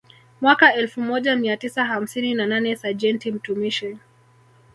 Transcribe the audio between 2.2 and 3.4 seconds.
na nane Sajenti